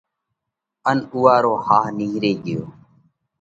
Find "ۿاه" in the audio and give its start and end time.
1.65-1.85